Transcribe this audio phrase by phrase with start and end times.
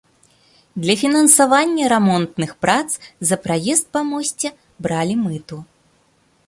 [0.85, 2.89] Для фінансавання рамонтных прац
[3.31, 4.47] за праезд па мосце
[4.87, 5.57] бралі мыту.